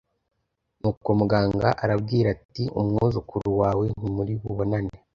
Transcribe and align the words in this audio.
nuko 0.79 1.07
muganga 1.19 1.67
arabwira 1.83 2.27
ati 2.35 2.63
“umwuzukuru 2.79 3.47
wawe 3.61 3.85
ntimuri 3.97 4.33
bubonane”. 4.41 4.95